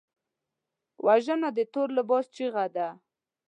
[1.05, 2.87] وژنه د تور لباس چیغه ده